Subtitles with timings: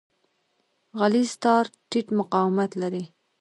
[0.99, 3.03] غلیظ تار ټیټ مقاومت لري.